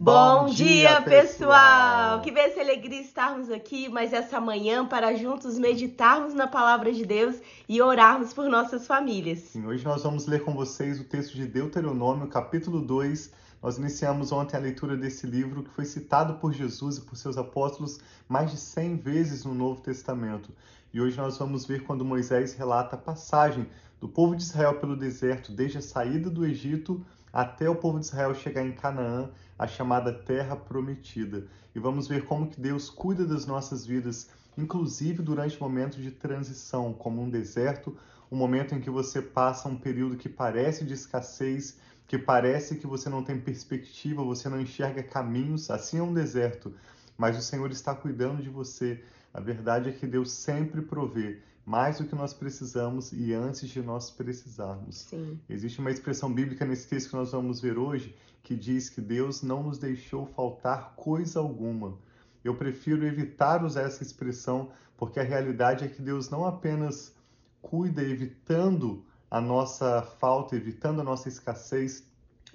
Bom 0.00 0.46
dia, 0.46 1.00
pessoal! 1.02 2.20
Que 2.22 2.32
bênção 2.32 2.58
e 2.58 2.60
alegria 2.60 3.00
estarmos 3.00 3.50
aqui 3.50 3.88
mais 3.88 4.12
essa 4.12 4.40
manhã 4.40 4.84
para 4.84 5.14
juntos 5.14 5.58
meditarmos 5.58 6.34
na 6.34 6.48
palavra 6.48 6.92
de 6.92 7.04
Deus 7.04 7.36
e 7.68 7.80
orarmos 7.80 8.32
por 8.32 8.48
nossas 8.48 8.86
famílias. 8.86 9.38
Sim, 9.40 9.66
hoje 9.66 9.84
nós 9.84 10.02
vamos 10.02 10.26
ler 10.26 10.42
com 10.42 10.54
vocês 10.54 10.98
o 10.98 11.04
texto 11.04 11.34
de 11.34 11.46
Deuteronômio, 11.46 12.26
capítulo 12.26 12.80
2. 12.80 13.32
Nós 13.62 13.78
iniciamos 13.78 14.32
ontem 14.32 14.56
a 14.56 14.60
leitura 14.60 14.96
desse 14.96 15.24
livro 15.24 15.62
que 15.62 15.70
foi 15.70 15.84
citado 15.84 16.34
por 16.34 16.52
Jesus 16.52 16.96
e 16.96 17.02
por 17.02 17.16
seus 17.16 17.38
apóstolos 17.38 18.00
mais 18.28 18.50
de 18.50 18.56
100 18.56 18.96
vezes 18.96 19.44
no 19.44 19.54
Novo 19.54 19.80
Testamento. 19.82 20.52
E 20.92 21.00
hoje 21.00 21.16
nós 21.16 21.38
vamos 21.38 21.64
ver 21.64 21.84
quando 21.84 22.04
Moisés 22.04 22.54
relata 22.54 22.96
a 22.96 22.98
passagem 22.98 23.68
do 24.00 24.08
povo 24.08 24.34
de 24.34 24.42
Israel 24.42 24.74
pelo 24.80 24.96
deserto, 24.96 25.52
desde 25.52 25.78
a 25.78 25.82
saída 25.82 26.28
do 26.28 26.44
Egito 26.44 27.04
até 27.32 27.70
o 27.70 27.74
povo 27.74 27.98
de 27.98 28.04
Israel 28.04 28.34
chegar 28.34 28.62
em 28.62 28.72
Canaã, 28.72 29.30
a 29.58 29.66
chamada 29.66 30.12
Terra 30.12 30.56
Prometida. 30.56 31.46
E 31.74 31.78
vamos 31.78 32.08
ver 32.08 32.24
como 32.24 32.48
que 32.48 32.60
Deus 32.60 32.90
cuida 32.90 33.24
das 33.24 33.46
nossas 33.46 33.86
vidas, 33.86 34.30
inclusive 34.56 35.22
durante 35.22 35.60
momentos 35.60 35.98
de 35.98 36.10
transição, 36.10 36.92
como 36.92 37.22
um 37.22 37.30
deserto, 37.30 37.96
um 38.30 38.36
momento 38.36 38.74
em 38.74 38.80
que 38.80 38.90
você 38.90 39.20
passa 39.20 39.68
um 39.68 39.76
período 39.76 40.16
que 40.16 40.28
parece 40.28 40.84
de 40.84 40.94
escassez, 40.94 41.78
que 42.06 42.18
parece 42.18 42.76
que 42.76 42.86
você 42.86 43.08
não 43.08 43.22
tem 43.22 43.40
perspectiva, 43.40 44.22
você 44.22 44.48
não 44.48 44.60
enxerga 44.60 45.02
caminhos, 45.02 45.70
assim 45.70 45.98
é 45.98 46.02
um 46.02 46.12
deserto, 46.12 46.74
mas 47.16 47.38
o 47.38 47.42
Senhor 47.42 47.70
está 47.70 47.94
cuidando 47.94 48.42
de 48.42 48.50
você. 48.50 49.02
A 49.32 49.40
verdade 49.40 49.88
é 49.88 49.92
que 49.92 50.06
Deus 50.06 50.30
sempre 50.32 50.82
provê 50.82 51.40
mais 51.64 51.98
do 51.98 52.04
que 52.04 52.14
nós 52.14 52.34
precisamos 52.34 53.12
e 53.12 53.32
antes 53.32 53.68
de 53.68 53.80
nós 53.80 54.10
precisarmos. 54.10 55.02
Sim. 55.02 55.38
Existe 55.48 55.80
uma 55.80 55.90
expressão 55.90 56.32
bíblica 56.32 56.64
nesse 56.64 56.88
texto 56.88 57.10
que 57.10 57.16
nós 57.16 57.32
vamos 57.32 57.60
ver 57.60 57.78
hoje 57.78 58.16
que 58.42 58.56
diz 58.56 58.88
que 58.88 59.00
Deus 59.00 59.42
não 59.42 59.62
nos 59.62 59.78
deixou 59.78 60.26
faltar 60.26 60.94
coisa 60.96 61.38
alguma. 61.38 61.96
Eu 62.42 62.56
prefiro 62.56 63.06
evitar 63.06 63.64
usar 63.64 63.82
essa 63.82 64.02
expressão 64.02 64.70
porque 64.96 65.20
a 65.20 65.22
realidade 65.22 65.84
é 65.84 65.88
que 65.88 66.02
Deus 66.02 66.28
não 66.28 66.44
apenas 66.44 67.14
cuida 67.60 68.02
evitando 68.02 69.04
a 69.30 69.40
nossa 69.40 70.02
falta, 70.02 70.56
evitando 70.56 71.00
a 71.00 71.04
nossa 71.04 71.28
escassez, 71.28 72.04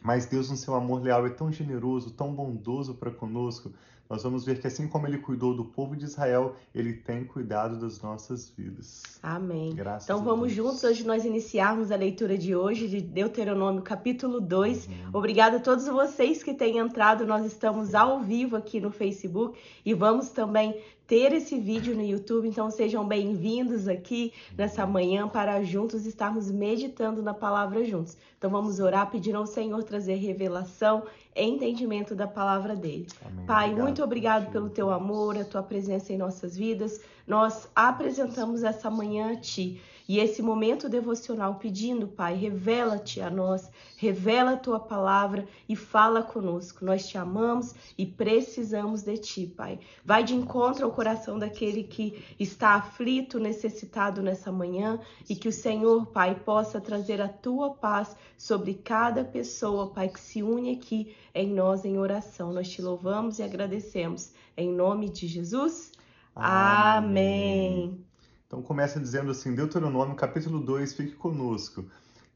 mas 0.02 0.26
Deus, 0.26 0.50
no 0.50 0.56
seu 0.56 0.76
amor 0.76 1.02
leal, 1.02 1.26
é 1.26 1.30
tão 1.30 1.52
generoso, 1.52 2.12
tão 2.12 2.36
bondoso 2.36 2.94
para 2.94 3.10
conosco, 3.10 3.74
nós 4.10 4.24
vamos 4.24 4.46
ver 4.46 4.60
que 4.60 4.68
assim 4.68 4.88
como 4.88 5.08
ele 5.08 5.18
cuidou 5.18 5.54
do 5.54 5.66
povo 5.66 5.96
de 5.96 6.06
Israel, 6.06 6.56
ele 6.74 6.94
tem 6.94 7.26
cuidado 7.26 7.80
das 7.80 8.02
nossas 8.02 8.50
vidas. 8.50 9.04
Amém. 9.22 9.76
Graças 9.76 10.10
então 10.10 10.24
vamos 10.24 10.52
juntos 10.52 10.84
hoje 10.84 11.06
nós 11.06 11.26
iniciarmos 11.26 11.92
a 11.92 11.96
leitura 11.96 12.38
de 12.38 12.56
hoje 12.56 12.88
de 12.88 13.02
Deuteronômio 13.02 13.82
capítulo 13.82 14.40
2. 14.40 14.88
Uhum. 14.88 14.94
Obrigada 15.14 15.58
a 15.58 15.60
todos 15.60 15.88
vocês 15.88 16.44
que 16.44 16.54
têm 16.54 16.78
entrado. 16.78 17.26
Nós 17.26 17.46
estamos 17.46 17.94
ao 17.94 18.22
vivo 18.22 18.56
aqui 18.56 18.80
no 18.80 18.92
Facebook 18.92 19.60
e 19.86 19.94
vamos 19.94 20.30
também 20.30 20.82
ter 21.08 21.32
esse 21.32 21.58
vídeo 21.58 21.96
no 21.96 22.04
YouTube. 22.04 22.48
Então 22.48 22.70
sejam 22.70 23.08
bem-vindos 23.08 23.88
aqui 23.88 24.34
nessa 24.58 24.86
manhã 24.86 25.28
para 25.28 25.64
juntos 25.64 26.06
estarmos 26.06 26.52
meditando 26.52 27.24
na 27.24 27.34
palavra 27.34 27.84
juntos. 27.86 28.18
Então 28.38 28.50
vamos 28.52 28.80
orar 28.80 29.10
pedindo 29.10 29.38
ao 29.38 29.48
Senhor 29.48 29.82
trazer 29.84 30.16
revelação 30.16 31.06
entendimento 31.44 32.16
da 32.16 32.28
palavra 32.28 32.76
dele. 32.76 33.08
Amém. 33.26 33.46
Pai, 33.46 33.66
obrigado, 33.66 33.84
muito 33.84 34.04
obrigado 34.04 34.52
pelo 34.52 34.70
teu 34.70 34.92
amor, 34.92 35.38
a 35.38 35.46
tua 35.46 35.64
presença 35.64 36.12
em 36.14 36.18
nossas 36.18 36.56
vidas. 36.56 37.02
Nós 37.26 37.70
apresentamos 37.76 38.64
essa 38.64 38.90
manhã 38.90 39.34
a 39.34 39.36
ti 39.36 39.82
e 40.08 40.20
esse 40.20 40.42
momento 40.42 40.88
devocional 40.88 41.56
pedindo, 41.56 42.08
Pai, 42.08 42.36
revela-te 42.36 43.20
a 43.20 43.30
nós, 43.30 43.70
revela 43.98 44.52
a 44.52 44.58
tua 44.58 44.80
palavra 44.80 45.46
e 45.68 45.76
fala 45.76 46.24
conosco. 46.24 46.86
Nós 46.86 47.08
te 47.08 47.18
amamos 47.18 47.76
e 47.98 48.06
precisamos 48.06 49.04
de 49.04 49.18
ti, 49.18 49.46
Pai. 49.46 49.80
Vai 50.06 50.24
de 50.24 50.34
encontro 50.34 50.86
ao 50.86 50.92
coração 50.92 51.38
daquele 51.38 51.84
que 51.84 52.24
está 52.40 52.76
aflito, 52.76 53.38
necessitado 53.38 54.22
nessa 54.22 54.52
manhã 54.52 55.00
e 55.30 55.36
que 55.36 55.50
o 55.50 55.54
Senhor, 55.54 56.06
Pai, 56.08 56.36
possa 56.36 56.80
trazer 56.80 57.22
a 57.22 57.28
tua 57.28 57.72
paz 57.72 58.16
sobre 58.38 58.76
cada 58.76 59.26
pessoa, 59.26 59.90
Pai, 59.90 60.08
que 60.08 60.22
se 60.22 60.42
une 60.42 60.72
aqui 60.72 61.14
em 61.36 61.54
nós 61.54 61.84
em 61.84 61.98
oração. 61.98 62.54
Nós 62.54 62.70
te 62.70 62.82
louvamos 62.82 63.40
e 63.40 63.44
agradecemos. 63.44 64.32
Em 64.56 64.72
nome 64.72 65.10
de 65.10 65.28
Jesus. 65.28 65.92
Amém. 66.34 67.90
Amém. 67.90 68.07
Então 68.48 68.62
começa 68.62 68.98
dizendo 68.98 69.30
assim, 69.30 69.54
Deuteronômio 69.54 70.16
capítulo 70.16 70.62
2, 70.62 70.94
fique 70.94 71.14
conosco. 71.16 71.84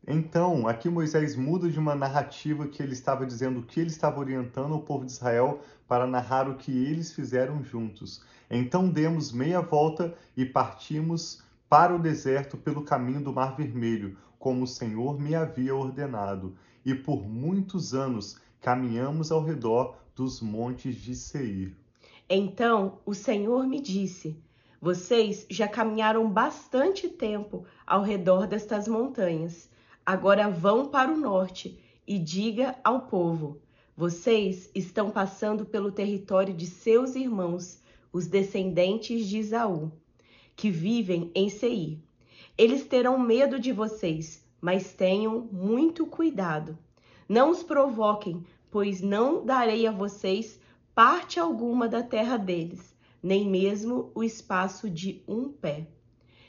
Então, 0.06 0.68
aqui 0.68 0.90
Moisés 0.90 1.38
muda 1.38 1.70
de 1.70 1.80
uma 1.80 1.96
narrativa 1.96 2.68
que 2.68 2.84
ele 2.84 2.92
estava 2.92 3.26
dizendo 3.26 3.62
que 3.62 3.80
ele 3.80 3.90
estava 3.90 4.20
orientando 4.20 4.74
o 4.74 4.82
povo 4.82 5.06
de 5.06 5.12
Israel 5.14 5.62
para 5.88 6.06
narrar 6.06 6.50
o 6.50 6.58
que 6.58 6.72
eles 6.72 7.14
fizeram 7.14 7.64
juntos. 7.64 8.22
Então 8.50 8.90
demos 8.90 9.32
meia 9.32 9.62
volta 9.62 10.14
e 10.36 10.46
partimos 10.46 11.42
para 11.70 11.96
o 11.96 12.00
deserto 12.00 12.58
pelo 12.58 12.84
caminho 12.84 13.24
do 13.24 13.32
Mar 13.32 13.56
Vermelho, 13.56 14.18
como 14.38 14.64
o 14.64 14.68
Senhor 14.68 15.18
me 15.18 15.34
havia 15.34 15.74
ordenado, 15.74 16.58
e 16.84 16.94
por 16.94 17.26
muitos 17.26 17.94
anos 17.94 18.38
caminhamos 18.60 19.32
ao 19.32 19.42
redor 19.42 19.96
dos 20.14 20.42
montes 20.42 20.96
de 20.96 21.16
Seir. 21.16 21.74
Então 22.30 23.00
o 23.06 23.14
Senhor 23.14 23.66
me 23.66 23.80
disse: 23.80 24.36
vocês 24.82 25.46
já 25.48 25.68
caminharam 25.68 26.28
bastante 26.28 27.08
tempo 27.08 27.64
ao 27.86 28.02
redor 28.02 28.48
destas 28.48 28.88
montanhas. 28.88 29.70
Agora 30.04 30.50
vão 30.50 30.88
para 30.88 31.14
o 31.14 31.18
norte 31.18 31.80
e 32.08 32.18
diga 32.18 32.76
ao 32.84 33.02
povo: 33.02 33.62
vocês 33.96 34.72
estão 34.74 35.12
passando 35.12 35.68
pelo 35.68 35.92
território 35.92 36.52
de 36.52 36.66
seus 36.66 37.14
irmãos, 37.14 37.80
os 38.12 38.26
descendentes 38.26 39.28
de 39.28 39.38
Isaú, 39.38 39.92
que 40.56 40.72
vivem 40.72 41.30
em 41.36 41.48
Seir. 41.48 42.00
Eles 42.58 42.84
terão 42.84 43.20
medo 43.20 43.60
de 43.60 43.72
vocês, 43.72 44.44
mas 44.60 44.94
tenham 44.94 45.48
muito 45.52 46.08
cuidado. 46.08 46.76
Não 47.30 47.52
os 47.52 47.62
provoquem, 47.62 48.44
pois 48.72 49.00
não 49.00 49.46
darei 49.46 49.86
a 49.86 49.92
vocês 49.92 50.60
parte 50.96 51.40
alguma 51.40 51.88
da 51.88 52.02
terra 52.02 52.36
deles 52.36 52.91
nem 53.22 53.50
mesmo 53.50 54.12
o 54.16 54.24
espaço 54.24 54.90
de 54.90 55.24
um 55.28 55.50
pé. 55.50 55.88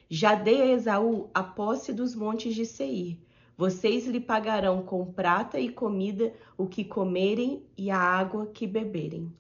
Já 0.08 0.34
dei 0.34 0.60
a 0.62 0.72
Esaú 0.72 1.30
a 1.32 1.42
posse 1.42 1.92
dos 1.92 2.14
montes 2.14 2.54
de 2.54 2.66
Seir. 2.66 3.18
Vocês 3.56 4.06
lhe 4.06 4.20
pagarão 4.20 4.82
com 4.82 5.04
prata 5.04 5.60
e 5.60 5.70
comida 5.70 6.32
o 6.56 6.66
que 6.66 6.84
comerem 6.84 7.64
e 7.76 7.90
a 7.90 7.98
água 7.98 8.46
que 8.46 8.66
beberem. 8.66 9.32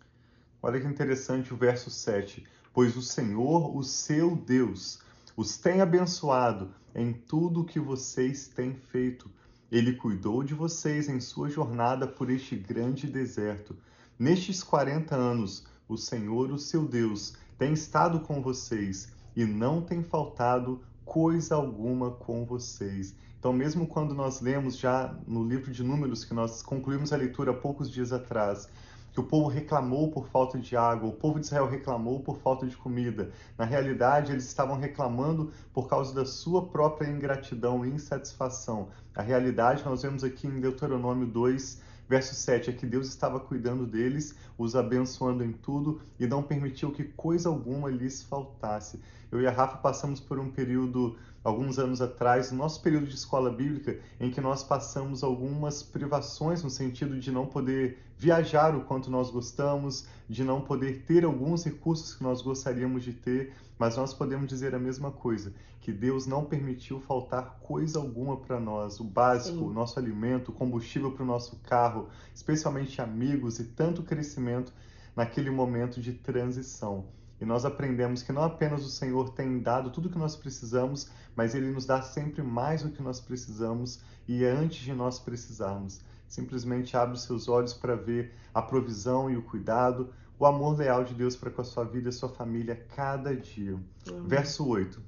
Olha 0.62 0.80
que 0.80 0.86
interessante 0.86 1.52
o 1.52 1.56
verso 1.56 1.90
7. 1.90 2.46
Pois 2.72 2.96
o 2.96 3.02
Senhor, 3.02 3.76
o 3.76 3.82
seu 3.82 4.36
Deus, 4.36 5.00
os 5.36 5.56
tem 5.56 5.80
abençoado 5.80 6.74
em 6.94 7.12
tudo 7.12 7.60
o 7.60 7.64
que 7.64 7.80
vocês 7.80 8.48
têm 8.48 8.74
feito. 8.74 9.30
Ele 9.70 9.94
cuidou 9.94 10.42
de 10.42 10.54
vocês 10.54 11.08
em 11.08 11.18
sua 11.20 11.48
jornada 11.48 12.06
por 12.06 12.30
este 12.30 12.54
grande 12.54 13.06
deserto. 13.06 13.76
Nestes 14.18 14.62
40 14.62 15.14
anos, 15.14 15.66
o 15.92 15.98
Senhor, 15.98 16.50
o 16.50 16.58
seu 16.58 16.86
Deus, 16.86 17.34
tem 17.58 17.72
estado 17.72 18.20
com 18.20 18.40
vocês 18.40 19.12
e 19.36 19.44
não 19.44 19.80
tem 19.80 20.02
faltado 20.02 20.80
coisa 21.04 21.54
alguma 21.54 22.10
com 22.10 22.44
vocês. 22.44 23.14
Então, 23.38 23.52
mesmo 23.52 23.86
quando 23.86 24.14
nós 24.14 24.40
lemos 24.40 24.78
já 24.78 25.14
no 25.26 25.44
livro 25.44 25.70
de 25.70 25.82
Números, 25.82 26.24
que 26.24 26.32
nós 26.32 26.62
concluímos 26.62 27.12
a 27.12 27.16
leitura 27.16 27.50
há 27.50 27.54
poucos 27.54 27.90
dias 27.90 28.12
atrás, 28.12 28.68
que 29.12 29.20
o 29.20 29.24
povo 29.24 29.48
reclamou 29.48 30.10
por 30.10 30.26
falta 30.28 30.58
de 30.58 30.74
água, 30.74 31.08
o 31.08 31.12
povo 31.12 31.38
de 31.38 31.46
Israel 31.46 31.68
reclamou 31.68 32.20
por 32.20 32.38
falta 32.38 32.66
de 32.66 32.76
comida. 32.76 33.30
Na 33.58 33.64
realidade, 33.64 34.32
eles 34.32 34.46
estavam 34.46 34.78
reclamando 34.78 35.52
por 35.74 35.86
causa 35.86 36.14
da 36.14 36.24
sua 36.24 36.66
própria 36.66 37.10
ingratidão 37.10 37.84
e 37.84 37.90
insatisfação. 37.90 38.88
A 39.14 39.20
realidade, 39.20 39.84
nós 39.84 40.02
vemos 40.02 40.24
aqui 40.24 40.46
em 40.46 40.60
Deuteronômio 40.60 41.26
2, 41.26 41.82
Verso 42.08 42.34
7 42.34 42.70
é 42.70 42.72
que 42.72 42.84
Deus 42.84 43.08
estava 43.08 43.40
cuidando 43.40 43.86
deles, 43.86 44.34
os 44.58 44.76
abençoando 44.76 45.44
em 45.44 45.52
tudo 45.52 46.00
e 46.18 46.26
não 46.26 46.42
permitiu 46.42 46.90
que 46.90 47.04
coisa 47.04 47.48
alguma 47.48 47.90
lhes 47.90 48.22
faltasse. 48.22 49.00
Eu 49.30 49.40
e 49.40 49.46
a 49.46 49.50
Rafa 49.50 49.78
passamos 49.78 50.20
por 50.20 50.38
um 50.38 50.50
período, 50.50 51.16
alguns 51.44 51.78
anos 51.78 52.00
atrás, 52.00 52.52
no 52.52 52.58
nosso 52.58 52.80
período 52.80 53.06
de 53.06 53.14
escola 53.14 53.50
bíblica, 53.50 53.98
em 54.20 54.30
que 54.30 54.40
nós 54.40 54.62
passamos 54.62 55.22
algumas 55.22 55.82
privações 55.82 56.62
no 56.62 56.70
sentido 56.70 57.18
de 57.18 57.32
não 57.32 57.46
poder 57.46 57.98
viajar 58.16 58.76
o 58.76 58.82
quanto 58.82 59.10
nós 59.10 59.30
gostamos, 59.30 60.06
de 60.28 60.44
não 60.44 60.60
poder 60.60 61.02
ter 61.02 61.24
alguns 61.24 61.64
recursos 61.64 62.14
que 62.14 62.22
nós 62.22 62.40
gostaríamos 62.40 63.02
de 63.02 63.12
ter, 63.12 63.52
mas 63.78 63.96
nós 63.96 64.14
podemos 64.14 64.46
dizer 64.46 64.74
a 64.74 64.78
mesma 64.78 65.10
coisa, 65.10 65.52
que 65.80 65.90
Deus 65.90 66.26
não 66.26 66.44
permitiu 66.44 67.00
faltar 67.00 67.58
coisa 67.60 67.98
alguma 67.98 68.36
para 68.36 68.60
nós, 68.60 69.00
o 69.00 69.04
básico, 69.04 69.58
Sim. 69.58 69.64
o 69.64 69.72
nosso 69.72 69.98
alimento, 69.98 70.50
o 70.50 70.54
combustível 70.54 71.10
para 71.10 71.24
o 71.24 71.26
nosso 71.26 71.56
carro, 71.64 72.08
especialmente 72.32 73.00
amigos 73.00 73.58
e 73.58 73.64
tanto 73.64 74.04
crescimento 74.04 74.72
naquele 75.16 75.50
momento 75.50 76.00
de 76.00 76.12
transição. 76.12 77.04
E 77.42 77.44
nós 77.44 77.64
aprendemos 77.64 78.22
que 78.22 78.30
não 78.30 78.44
apenas 78.44 78.86
o 78.86 78.88
Senhor 78.88 79.30
tem 79.30 79.58
dado 79.58 79.90
tudo 79.90 80.06
o 80.06 80.12
que 80.12 80.16
nós 80.16 80.36
precisamos, 80.36 81.10
mas 81.34 81.56
Ele 81.56 81.72
nos 81.72 81.84
dá 81.84 82.00
sempre 82.00 82.40
mais 82.40 82.84
do 82.84 82.90
que 82.90 83.02
nós 83.02 83.20
precisamos 83.20 84.00
e 84.28 84.44
é 84.44 84.50
antes 84.52 84.78
de 84.78 84.92
nós 84.92 85.18
precisarmos. 85.18 86.00
simplesmente 86.28 86.96
abre 86.96 87.16
os 87.16 87.24
seus 87.24 87.48
olhos 87.48 87.74
para 87.74 87.96
ver 87.96 88.32
a 88.54 88.62
provisão 88.62 89.28
e 89.28 89.36
o 89.36 89.42
cuidado, 89.42 90.14
o 90.38 90.46
amor 90.46 90.78
leal 90.78 91.02
de 91.02 91.14
Deus 91.14 91.34
para 91.34 91.50
com 91.50 91.62
a 91.62 91.64
sua 91.64 91.82
vida 91.82 92.06
e 92.06 92.10
a 92.10 92.12
sua 92.12 92.28
família 92.28 92.86
cada 92.94 93.34
dia. 93.34 93.74
Uhum. 94.08 94.22
Verso 94.22 94.64
8. 94.64 95.02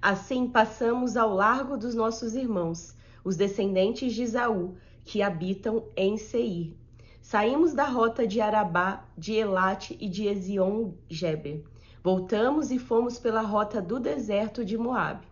Assim 0.00 0.48
passamos 0.48 1.18
ao 1.18 1.34
largo 1.34 1.76
dos 1.76 1.94
nossos 1.94 2.34
irmãos, 2.34 2.96
os 3.22 3.36
descendentes 3.36 4.14
de 4.14 4.22
Esaú, 4.22 4.74
que 5.04 5.20
habitam 5.20 5.84
em 5.94 6.16
Seir. 6.16 6.74
Saímos 7.20 7.74
da 7.74 7.84
rota 7.84 8.26
de 8.26 8.40
Arabá, 8.40 9.04
de 9.18 9.34
Elate 9.34 9.98
e 10.00 10.08
de 10.08 10.26
Ezion-Geber. 10.26 11.73
Voltamos 12.04 12.70
e 12.70 12.78
fomos 12.78 13.18
pela 13.18 13.40
rota 13.40 13.80
do 13.80 13.98
deserto 13.98 14.62
de 14.62 14.76
Moabe. 14.76 15.26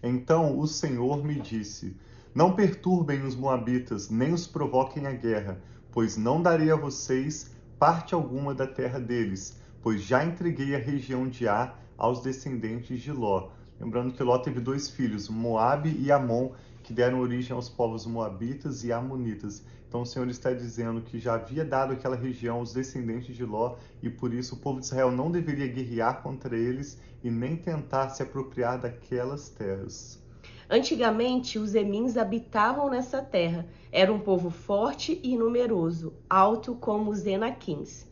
Então 0.00 0.56
o 0.56 0.64
Senhor 0.64 1.24
me 1.24 1.34
disse: 1.34 1.96
Não 2.32 2.54
perturbem 2.54 3.26
os 3.26 3.34
moabitas, 3.34 4.08
nem 4.08 4.32
os 4.32 4.46
provoquem 4.46 5.08
a 5.08 5.12
guerra, 5.12 5.60
pois 5.90 6.16
não 6.16 6.40
darei 6.40 6.70
a 6.70 6.76
vocês 6.76 7.50
parte 7.76 8.14
alguma 8.14 8.54
da 8.54 8.68
terra 8.68 9.00
deles, 9.00 9.60
pois 9.82 10.00
já 10.00 10.24
entreguei 10.24 10.76
a 10.76 10.78
região 10.78 11.26
de 11.26 11.48
Ar 11.48 11.82
aos 11.98 12.22
descendentes 12.22 13.00
de 13.00 13.10
Ló. 13.10 13.48
Lembrando 13.80 14.12
que 14.14 14.22
Ló 14.22 14.38
teve 14.38 14.60
dois 14.60 14.88
filhos, 14.88 15.28
Moabe 15.28 15.90
e 15.98 16.12
Amon, 16.12 16.52
que 16.84 16.92
deram 16.92 17.18
origem 17.18 17.52
aos 17.52 17.68
povos 17.68 18.06
moabitas 18.06 18.84
e 18.84 18.92
amonitas. 18.92 19.64
Então 19.90 20.02
o 20.02 20.06
Senhor 20.06 20.28
está 20.28 20.52
dizendo 20.52 21.00
que 21.00 21.18
já 21.18 21.34
havia 21.34 21.64
dado 21.64 21.92
aquela 21.92 22.14
região 22.14 22.58
aos 22.58 22.72
descendentes 22.72 23.34
de 23.34 23.44
Ló 23.44 23.74
e 24.00 24.08
por 24.08 24.32
isso 24.32 24.54
o 24.54 24.58
povo 24.58 24.78
de 24.78 24.86
Israel 24.86 25.10
não 25.10 25.32
deveria 25.32 25.66
guerrear 25.66 26.22
contra 26.22 26.56
eles 26.56 26.96
e 27.24 27.28
nem 27.28 27.56
tentar 27.56 28.08
se 28.10 28.22
apropriar 28.22 28.80
daquelas 28.80 29.48
terras. 29.48 30.22
Antigamente, 30.70 31.58
os 31.58 31.74
Emins 31.74 32.16
habitavam 32.16 32.88
nessa 32.88 33.20
terra. 33.20 33.66
Era 33.90 34.12
um 34.12 34.20
povo 34.20 34.48
forte 34.48 35.20
e 35.24 35.36
numeroso, 35.36 36.12
alto 36.30 36.76
como 36.76 37.10
os 37.10 37.26
Enaquins. 37.26 38.06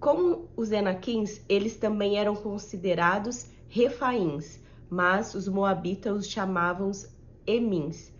Como 0.00 0.48
os 0.56 0.72
Enaquins, 0.72 1.42
eles 1.48 1.76
também 1.76 2.18
eram 2.18 2.34
considerados 2.34 3.46
refaíns, 3.68 4.58
mas 4.90 5.32
os 5.36 5.46
moabitas 5.46 6.12
os 6.16 6.26
chamavam 6.26 6.90
Emins. 7.46 8.10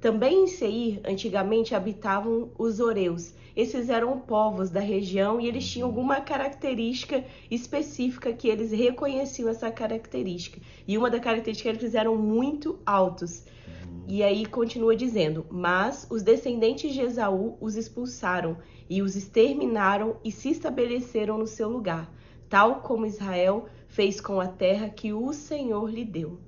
Também 0.00 0.44
em 0.44 0.46
Seir, 0.46 0.98
antigamente 1.04 1.74
habitavam 1.74 2.50
os 2.58 2.80
Oreus. 2.80 3.34
Esses 3.54 3.90
eram 3.90 4.18
povos 4.18 4.70
da 4.70 4.80
região 4.80 5.38
e 5.38 5.46
eles 5.46 5.68
tinham 5.68 5.88
alguma 5.88 6.22
característica 6.22 7.22
específica 7.50 8.32
que 8.32 8.48
eles 8.48 8.70
reconheciam 8.70 9.50
essa 9.50 9.70
característica. 9.70 10.58
E 10.88 10.96
uma 10.96 11.10
das 11.10 11.20
características 11.20 11.74
é 11.74 11.76
que 11.76 11.84
eles 11.84 11.94
eram 11.94 12.16
muito 12.16 12.78
altos. 12.86 13.44
E 14.08 14.22
aí 14.22 14.46
continua 14.46 14.96
dizendo: 14.96 15.44
Mas 15.50 16.06
os 16.08 16.22
descendentes 16.22 16.94
de 16.94 17.02
Esaú 17.02 17.58
os 17.60 17.76
expulsaram 17.76 18.56
e 18.88 19.02
os 19.02 19.16
exterminaram 19.16 20.16
e 20.24 20.32
se 20.32 20.48
estabeleceram 20.50 21.36
no 21.36 21.46
seu 21.46 21.68
lugar, 21.68 22.10
tal 22.48 22.76
como 22.76 23.04
Israel 23.04 23.66
fez 23.86 24.18
com 24.18 24.40
a 24.40 24.48
terra 24.48 24.88
que 24.88 25.12
o 25.12 25.30
Senhor 25.34 25.90
lhe 25.90 26.06
deu. 26.06 26.38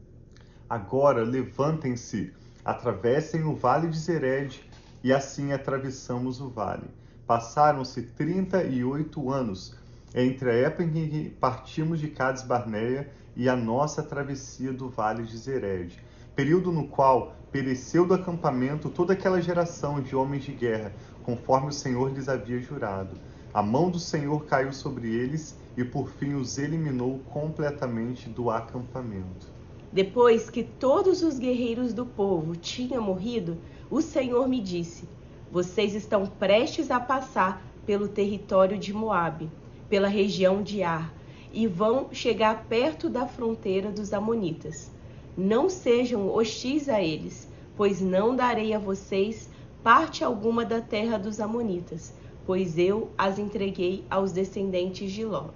Agora 0.70 1.22
levantem-se 1.22 2.32
atravessem 2.64 3.44
o 3.44 3.54
vale 3.54 3.88
de 3.88 3.98
Zered, 3.98 4.68
e 5.02 5.12
assim 5.12 5.52
atravessamos 5.52 6.40
o 6.40 6.48
vale. 6.48 6.88
Passaram-se 7.26 8.02
trinta 8.02 8.62
e 8.62 8.84
oito 8.84 9.30
anos 9.30 9.76
entre 10.14 10.50
a 10.50 10.54
época 10.54 10.84
em 10.84 11.08
que 11.08 11.30
partimos 11.30 11.98
de 11.98 12.08
Cades 12.08 12.42
Barneia 12.42 13.10
e 13.34 13.48
a 13.48 13.56
nossa 13.56 14.02
travessia 14.02 14.72
do 14.72 14.88
vale 14.88 15.22
de 15.22 15.36
Zered, 15.38 15.98
período 16.36 16.70
no 16.70 16.86
qual 16.86 17.34
pereceu 17.50 18.06
do 18.06 18.14
acampamento 18.14 18.90
toda 18.90 19.14
aquela 19.14 19.40
geração 19.40 20.00
de 20.00 20.14
homens 20.14 20.44
de 20.44 20.52
guerra, 20.52 20.92
conforme 21.22 21.68
o 21.68 21.72
Senhor 21.72 22.12
lhes 22.12 22.28
havia 22.28 22.60
jurado. 22.60 23.16
A 23.54 23.62
mão 23.62 23.90
do 23.90 23.98
Senhor 23.98 24.44
caiu 24.44 24.72
sobre 24.72 25.08
eles 25.08 25.56
e 25.76 25.84
por 25.84 26.08
fim 26.08 26.34
os 26.34 26.58
eliminou 26.58 27.18
completamente 27.30 28.28
do 28.28 28.50
acampamento. 28.50 29.46
Depois 29.92 30.48
que 30.48 30.62
todos 30.62 31.22
os 31.22 31.38
guerreiros 31.38 31.92
do 31.92 32.06
povo 32.06 32.56
tinham 32.56 33.02
morrido, 33.02 33.58
o 33.90 34.00
Senhor 34.00 34.48
me 34.48 34.58
disse: 34.58 35.06
Vocês 35.50 35.94
estão 35.94 36.24
prestes 36.26 36.90
a 36.90 36.98
passar 36.98 37.62
pelo 37.84 38.08
território 38.08 38.78
de 38.78 38.90
Moabe, 38.90 39.50
pela 39.90 40.08
região 40.08 40.62
de 40.62 40.82
Ar, 40.82 41.12
e 41.52 41.66
vão 41.66 42.08
chegar 42.10 42.64
perto 42.70 43.10
da 43.10 43.26
fronteira 43.26 43.90
dos 43.90 44.14
amonitas. 44.14 44.90
Não 45.36 45.68
sejam 45.68 46.34
hostis 46.34 46.88
a 46.88 47.02
eles, 47.02 47.46
pois 47.76 48.00
não 48.00 48.34
darei 48.34 48.72
a 48.72 48.78
vocês 48.78 49.50
parte 49.82 50.24
alguma 50.24 50.64
da 50.64 50.80
terra 50.80 51.18
dos 51.18 51.38
amonitas, 51.38 52.14
pois 52.46 52.78
eu 52.78 53.10
as 53.18 53.38
entreguei 53.38 54.06
aos 54.08 54.32
descendentes 54.32 55.12
de 55.12 55.22
Ló. 55.22 55.48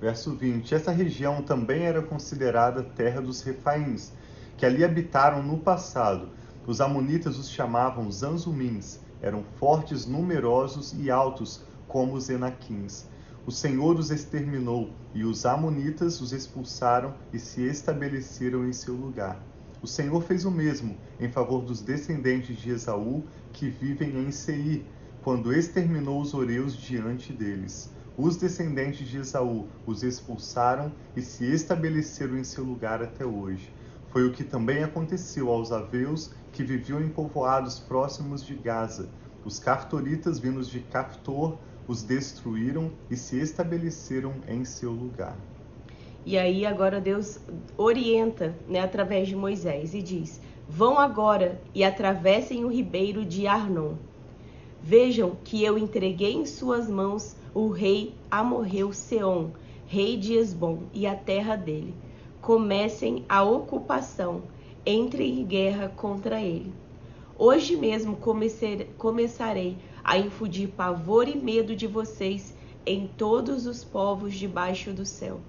Verso 0.00 0.34
20: 0.34 0.74
Essa 0.74 0.90
região 0.90 1.42
também 1.42 1.84
era 1.84 2.02
considerada 2.02 2.82
terra 2.82 3.20
dos 3.20 3.42
refaíns, 3.42 4.12
que 4.56 4.66
ali 4.66 4.84
habitaram 4.84 5.42
no 5.42 5.58
passado. 5.58 6.28
Os 6.66 6.80
amonitas 6.80 7.38
os 7.38 7.48
chamavam 7.48 8.10
Zanzumins, 8.10 9.00
eram 9.22 9.42
fortes, 9.58 10.06
numerosos 10.06 10.94
e 10.98 11.10
altos, 11.10 11.64
como 11.88 12.14
os 12.14 12.28
enaquins. 12.28 13.06
O 13.46 13.52
Senhor 13.52 13.96
os 13.98 14.10
exterminou, 14.10 14.90
e 15.14 15.24
os 15.24 15.46
amonitas 15.46 16.20
os 16.20 16.32
expulsaram 16.32 17.14
e 17.32 17.38
se 17.38 17.62
estabeleceram 17.62 18.68
em 18.68 18.72
seu 18.72 18.94
lugar. 18.94 19.40
O 19.80 19.86
Senhor 19.86 20.20
fez 20.22 20.44
o 20.44 20.50
mesmo 20.50 20.96
em 21.20 21.30
favor 21.30 21.62
dos 21.62 21.80
descendentes 21.80 22.56
de 22.56 22.70
Esaú, 22.70 23.24
que 23.52 23.68
vivem 23.68 24.18
em 24.18 24.32
Seir, 24.32 24.84
quando 25.22 25.54
exterminou 25.54 26.20
os 26.20 26.34
oreus 26.34 26.76
diante 26.76 27.32
deles. 27.32 27.94
Os 28.18 28.36
descendentes 28.38 29.06
de 29.06 29.18
Esaú 29.18 29.66
os 29.86 30.02
expulsaram 30.02 30.90
e 31.14 31.20
se 31.20 31.44
estabeleceram 31.44 32.38
em 32.38 32.44
seu 32.44 32.64
lugar 32.64 33.02
até 33.02 33.26
hoje. 33.26 33.70
Foi 34.08 34.26
o 34.26 34.32
que 34.32 34.42
também 34.42 34.82
aconteceu 34.82 35.50
aos 35.50 35.70
aveus 35.70 36.30
que 36.50 36.64
viviam 36.64 37.02
em 37.02 37.10
povoados 37.10 37.78
próximos 37.78 38.42
de 38.42 38.54
Gaza. 38.54 39.10
Os 39.44 39.58
caftoritas 39.58 40.38
vindos 40.38 40.70
de 40.70 40.80
Caftor 40.80 41.58
os 41.86 42.02
destruíram 42.02 42.90
e 43.10 43.16
se 43.16 43.38
estabeleceram 43.38 44.32
em 44.48 44.64
seu 44.64 44.90
lugar. 44.90 45.36
E 46.24 46.38
aí 46.38 46.64
agora 46.64 47.00
Deus 47.00 47.38
orienta, 47.76 48.56
né, 48.66 48.80
através 48.80 49.28
de 49.28 49.36
Moisés 49.36 49.92
e 49.92 50.00
diz: 50.00 50.40
Vão 50.66 50.98
agora 50.98 51.60
e 51.74 51.84
atravessem 51.84 52.64
o 52.64 52.68
ribeiro 52.68 53.26
de 53.26 53.46
Arnon. 53.46 53.94
Vejam 54.82 55.36
que 55.44 55.62
eu 55.62 55.76
entreguei 55.76 56.32
em 56.32 56.46
suas 56.46 56.88
mãos 56.88 57.36
o 57.56 57.70
rei 57.70 58.14
amorreu 58.30 58.92
Seom, 58.92 59.48
rei 59.86 60.18
de 60.18 60.34
Esbom, 60.34 60.82
e 60.92 61.06
a 61.06 61.16
terra 61.16 61.56
dele. 61.56 61.94
Comecem 62.38 63.24
a 63.26 63.42
ocupação, 63.42 64.42
entrem 64.84 65.40
em 65.40 65.42
guerra 65.46 65.88
contra 65.88 66.38
ele. 66.38 66.70
Hoje 67.38 67.74
mesmo 67.74 68.18
começarei 68.98 69.78
a 70.04 70.18
infundir 70.18 70.68
pavor 70.68 71.26
e 71.26 71.34
medo 71.34 71.74
de 71.74 71.86
vocês 71.86 72.54
em 72.84 73.08
todos 73.16 73.66
os 73.66 73.82
povos 73.82 74.34
debaixo 74.34 74.92
do 74.92 75.06
céu. 75.06 75.40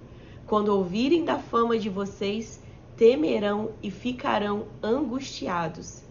Quando 0.45 0.69
ouvirem 0.69 1.25
da 1.25 1.37
fama 1.37 1.77
de 1.77 1.89
vocês, 1.89 2.63
temerão 2.95 3.71
e 3.83 3.91
ficarão 3.91 4.67
angustiados. 4.81 6.03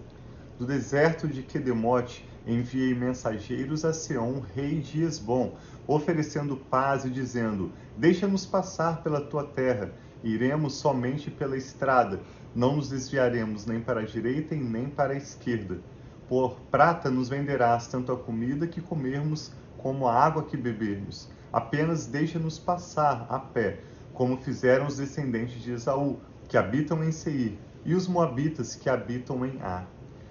Do 0.58 0.66
deserto 0.66 1.26
de 1.26 1.42
Quedemote 1.42 2.22
enviei 2.46 2.94
mensageiros 2.94 3.84
a 3.84 3.92
Seom, 3.92 4.40
rei 4.54 4.80
de 4.80 5.02
Esbom, 5.02 5.56
oferecendo 5.86 6.56
paz 6.56 7.04
e 7.04 7.10
dizendo: 7.10 7.72
Deixa-nos 7.96 8.46
passar 8.46 9.02
pela 9.02 9.20
tua 9.20 9.44
terra, 9.44 9.90
iremos 10.22 10.74
somente 10.74 11.30
pela 11.30 11.56
estrada, 11.56 12.20
não 12.54 12.76
nos 12.76 12.88
desviaremos 12.88 13.66
nem 13.66 13.80
para 13.80 14.00
a 14.00 14.04
direita 14.04 14.54
e 14.54 14.60
nem 14.60 14.88
para 14.88 15.12
a 15.12 15.16
esquerda. 15.16 15.80
Por 16.28 16.58
prata 16.70 17.10
nos 17.10 17.28
venderás 17.28 17.86
tanto 17.88 18.12
a 18.12 18.16
comida 18.16 18.66
que 18.66 18.80
comermos 18.80 19.52
como 19.78 20.08
a 20.08 20.14
água 20.14 20.44
que 20.44 20.56
bebermos. 20.56 21.28
Apenas 21.52 22.06
deixa-nos 22.06 22.58
passar 22.58 23.26
a 23.28 23.38
pé, 23.38 23.80
como 24.12 24.36
fizeram 24.36 24.86
os 24.86 24.96
descendentes 24.96 25.62
de 25.62 25.72
Esaú, 25.72 26.18
que 26.48 26.56
habitam 26.56 27.04
em 27.04 27.12
Seir, 27.12 27.58
e 27.84 27.94
os 27.94 28.08
moabitas 28.08 28.74
que 28.74 28.90
habitam 28.90 29.44
em 29.46 29.60
Ar. 29.60 29.86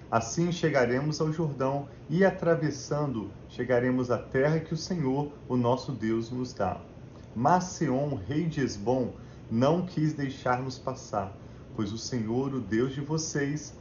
Assim 0.08 0.52
chegaremos 0.52 1.20
ao 1.20 1.32
Jordão 1.32 1.88
e, 2.08 2.24
atravessando, 2.24 3.28
chegaremos 3.48 4.08
à 4.08 4.16
terra 4.16 4.60
que 4.60 4.72
o 4.72 4.76
Senhor, 4.76 5.32
o 5.48 5.56
nosso 5.56 5.90
Deus, 5.90 6.30
nos 6.30 6.52
dá. 6.52 6.80
Mas 7.34 7.64
Seom, 7.64 8.14
rei 8.14 8.44
de 8.44 8.60
Esbom, 8.60 9.14
não 9.50 9.84
quis 9.84 10.12
deixar-nos 10.12 10.78
passar, 10.78 11.36
pois 11.74 11.92
o 11.92 11.98
Senhor, 11.98 12.54
o 12.54 12.60
Deus 12.60 12.94
de 12.94 13.00
vocês, 13.00 13.76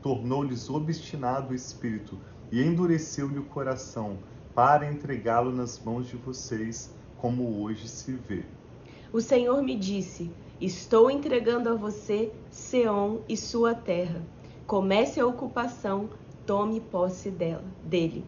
tornou-lhes 0.00 0.70
obstinado 0.70 1.52
o 1.52 1.56
espírito 1.56 2.16
e 2.52 2.62
endureceu-lhe 2.62 3.40
o 3.40 3.44
coração, 3.44 4.18
para 4.54 4.90
entregá-lo 4.90 5.50
nas 5.50 5.82
mãos 5.82 6.06
de 6.06 6.16
vocês, 6.16 6.94
como 7.16 7.62
hoje 7.62 7.88
se 7.88 8.12
vê. 8.12 8.44
O 9.12 9.20
Senhor 9.20 9.60
me 9.62 9.76
disse: 9.76 10.30
Estou 10.60 11.10
entregando 11.10 11.68
a 11.68 11.74
você 11.74 12.32
Seom 12.48 13.20
e 13.28 13.36
sua 13.36 13.74
terra 13.74 14.22
Comece 14.68 15.18
a 15.18 15.26
ocupação, 15.26 16.10
tome 16.44 16.78
posse 16.78 17.30
dela, 17.30 17.64
dele. 17.82 18.22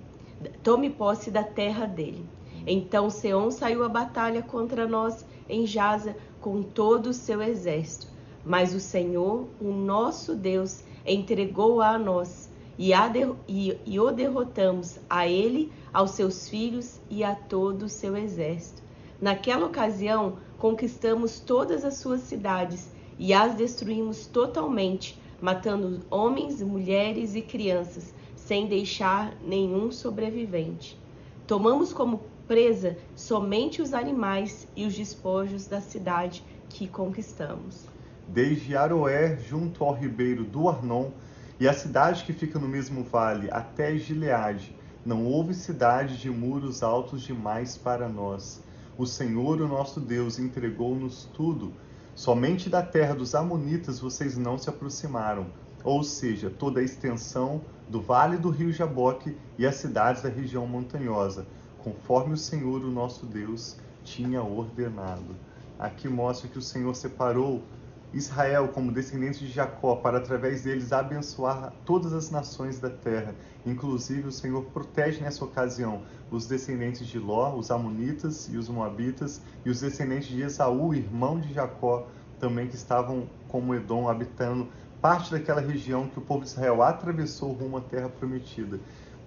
Tome 0.62 0.88
posse 0.88 1.30
da 1.30 1.44
terra 1.44 1.84
dele. 1.84 2.24
Então 2.66 3.10
Seom 3.10 3.50
saiu 3.50 3.84
à 3.84 3.90
batalha 3.90 4.42
contra 4.42 4.88
nós 4.88 5.22
em 5.46 5.66
Jaza 5.66 6.16
com 6.40 6.62
todo 6.62 7.08
o 7.08 7.12
seu 7.12 7.42
exército. 7.42 8.06
Mas 8.42 8.72
o 8.74 8.80
Senhor, 8.80 9.48
o 9.60 9.70
nosso 9.70 10.34
Deus, 10.34 10.82
entregou-a 11.04 11.90
a 11.90 11.98
nós 11.98 12.48
e, 12.78 12.94
a 12.94 13.12
e, 13.46 13.76
e 13.84 14.00
o 14.00 14.10
derrotamos 14.10 14.98
a 15.10 15.28
ele, 15.28 15.70
aos 15.92 16.12
seus 16.12 16.48
filhos 16.48 17.02
e 17.10 17.22
a 17.22 17.34
todo 17.34 17.82
o 17.82 17.88
seu 17.90 18.16
exército. 18.16 18.82
Naquela 19.20 19.66
ocasião, 19.66 20.38
conquistamos 20.56 21.38
todas 21.38 21.84
as 21.84 21.98
suas 21.98 22.22
cidades 22.22 22.88
e 23.18 23.34
as 23.34 23.54
destruímos 23.56 24.26
totalmente, 24.26 25.19
matando 25.40 26.00
homens, 26.10 26.62
mulheres 26.62 27.34
e 27.34 27.42
crianças, 27.42 28.14
sem 28.36 28.66
deixar 28.66 29.34
nenhum 29.44 29.90
sobrevivente. 29.90 30.98
Tomamos 31.46 31.92
como 31.92 32.20
presa 32.46 32.96
somente 33.14 33.80
os 33.80 33.94
animais 33.94 34.66
e 34.76 34.84
os 34.84 34.94
despojos 34.94 35.66
da 35.66 35.80
cidade 35.80 36.44
que 36.68 36.88
conquistamos. 36.88 37.86
Desde 38.26 38.76
Aroé, 38.76 39.36
junto 39.36 39.84
ao 39.84 39.94
ribeiro 39.94 40.44
do 40.44 40.68
Arnon, 40.68 41.10
e 41.58 41.68
a 41.68 41.72
cidade 41.72 42.24
que 42.24 42.32
fica 42.32 42.58
no 42.58 42.66
mesmo 42.66 43.04
vale, 43.04 43.48
até 43.50 43.96
Gileade, 43.96 44.74
não 45.04 45.26
houve 45.26 45.54
cidade 45.54 46.16
de 46.18 46.30
muros 46.30 46.82
altos 46.82 47.22
demais 47.22 47.76
para 47.76 48.08
nós. 48.08 48.62
O 48.96 49.06
Senhor, 49.06 49.60
o 49.60 49.68
nosso 49.68 50.00
Deus, 50.00 50.38
entregou-nos 50.38 51.24
tudo. 51.32 51.72
Somente 52.20 52.68
da 52.68 52.82
terra 52.82 53.14
dos 53.14 53.34
Amonitas 53.34 53.98
vocês 53.98 54.36
não 54.36 54.58
se 54.58 54.68
aproximaram, 54.68 55.46
ou 55.82 56.04
seja, 56.04 56.50
toda 56.50 56.78
a 56.78 56.82
extensão 56.82 57.62
do 57.88 57.98
vale 57.98 58.36
do 58.36 58.50
rio 58.50 58.70
Jaboque 58.70 59.34
e 59.56 59.66
as 59.66 59.76
cidades 59.76 60.20
da 60.20 60.28
região 60.28 60.66
montanhosa 60.66 61.46
conforme 61.82 62.34
o 62.34 62.36
Senhor, 62.36 62.84
o 62.84 62.90
nosso 62.90 63.24
Deus, 63.24 63.78
tinha 64.04 64.42
ordenado. 64.42 65.34
Aqui 65.78 66.10
mostra 66.10 66.46
que 66.46 66.58
o 66.58 66.62
Senhor 66.62 66.94
separou 66.94 67.62
Israel 68.12 68.68
como 68.68 68.92
descendente 68.92 69.46
de 69.46 69.52
Jacó 69.52 69.96
para 69.96 70.18
através 70.18 70.62
deles 70.62 70.92
abençoar 70.92 71.72
todas 71.84 72.12
as 72.12 72.30
nações 72.30 72.78
da 72.78 72.90
terra. 72.90 73.34
Inclusive 73.64 74.28
o 74.28 74.32
Senhor 74.32 74.62
protege 74.64 75.20
nessa 75.20 75.44
ocasião 75.44 76.02
os 76.30 76.46
descendentes 76.46 77.06
de 77.06 77.18
Ló, 77.18 77.54
os 77.56 77.70
amonitas 77.70 78.48
e 78.52 78.56
os 78.56 78.68
moabitas 78.68 79.40
e 79.64 79.70
os 79.70 79.80
descendentes 79.80 80.28
de 80.28 80.42
Esaú, 80.42 80.94
irmão 80.94 81.38
de 81.38 81.52
Jacó, 81.52 82.06
também 82.38 82.68
que 82.68 82.76
estavam 82.76 83.28
como 83.48 83.74
Edom 83.74 84.08
habitando 84.08 84.68
parte 85.00 85.30
daquela 85.30 85.60
região 85.60 86.08
que 86.08 86.18
o 86.18 86.22
povo 86.22 86.42
de 86.42 86.50
Israel 86.50 86.82
atravessou 86.82 87.52
rumo 87.52 87.76
à 87.78 87.80
terra 87.80 88.08
prometida 88.08 88.80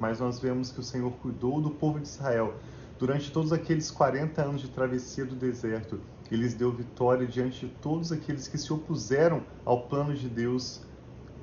mas 0.04 0.20
nós 0.20 0.40
vemos 0.40 0.70
que 0.70 0.82
o 0.82 0.84
Senhor 0.84 1.12
cuidou 1.22 1.62
do 1.62 1.70
povo 1.70 1.98
de 1.98 2.08
Israel. 2.08 2.56
Durante 3.00 3.32
todos 3.32 3.54
aqueles 3.54 3.90
40 3.90 4.42
anos 4.42 4.62
de 4.62 4.68
travessia 4.68 5.26
do 5.26 5.34
deserto, 5.34 6.00
ele 6.34 6.44
lhes 6.44 6.54
deu 6.54 6.72
vitória 6.72 7.28
diante 7.28 7.68
de 7.68 7.72
todos 7.76 8.12
aqueles 8.12 8.48
que 8.48 8.58
se 8.58 8.74
opuseram 8.74 9.44
ao 9.64 9.84
plano 9.84 10.16
de 10.16 10.28
Deus 10.28 10.82